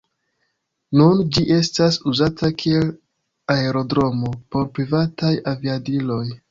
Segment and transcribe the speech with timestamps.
[1.01, 2.91] Nun ĝi estas uzata kiel
[3.59, 6.23] aerodromo por privataj aviadiloj.